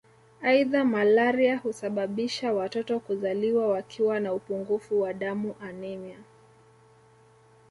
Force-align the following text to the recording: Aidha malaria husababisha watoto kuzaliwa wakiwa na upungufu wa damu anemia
Aidha 0.41 0.85
malaria 0.85 1.57
husababisha 1.57 2.53
watoto 2.53 2.99
kuzaliwa 2.99 3.67
wakiwa 3.67 4.19
na 4.19 4.33
upungufu 4.33 5.01
wa 5.01 5.13
damu 5.13 5.55
anemia 5.61 6.17